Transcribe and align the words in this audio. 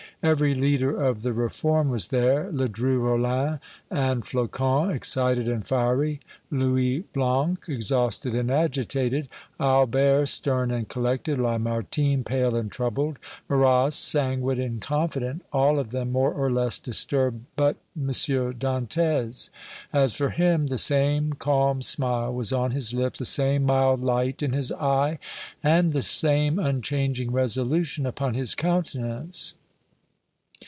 Every 0.23 0.53
leader 0.53 0.95
of 0.95 1.23
the 1.23 1.33
reform 1.33 1.89
was 1.89 2.09
there 2.09 2.51
Ledru 2.51 2.99
Rollin 2.99 3.59
and 3.89 4.23
Flocon 4.23 4.91
excited 4.91 5.47
and 5.47 5.65
fiery, 5.65 6.19
Louis 6.51 6.99
Blanc 7.11 7.65
exhausted 7.67 8.35
and 8.35 8.51
agitated, 8.51 9.29
Albert 9.59 10.27
stern 10.27 10.69
and 10.69 10.87
collected, 10.87 11.39
Lamartine 11.39 12.23
pale 12.23 12.55
and 12.55 12.71
troubled, 12.71 13.17
Marrast 13.49 13.97
sanguine 14.07 14.61
and 14.61 14.79
confident 14.79 15.41
all 15.51 15.79
of 15.79 15.89
them 15.89 16.11
more 16.11 16.31
or 16.31 16.51
less 16.51 16.77
disturbed 16.77 17.43
but 17.55 17.77
M. 17.99 18.09
Dantès. 18.11 19.49
As 19.91 20.13
for 20.13 20.29
him, 20.29 20.67
the 20.67 20.77
same 20.77 21.33
calm 21.33 21.81
smile 21.81 22.31
was 22.31 22.53
on 22.53 22.69
his 22.69 22.93
lip, 22.93 23.15
the 23.15 23.25
same 23.25 23.65
mild 23.65 24.03
light 24.05 24.43
in 24.43 24.53
his 24.53 24.71
eye 24.73 25.17
and 25.63 25.93
the 25.93 26.03
same 26.03 26.59
unchanging 26.59 27.31
resolution 27.31 28.05
upon 28.05 28.35
his 28.35 28.53
countenance. 28.53 29.55